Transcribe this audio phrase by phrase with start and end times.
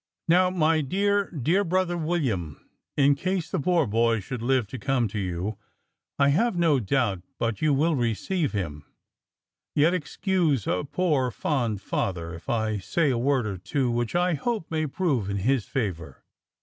[0.27, 2.59] "Now my dear, dear brother William,
[2.97, 5.59] in case the poor boy should live to come to you,
[6.17, 8.83] I have no doubt but you will receive him;
[9.75, 14.33] yet excuse a poor, fond father, if I say a word or two which I
[14.33, 16.23] hope may prove in his favour.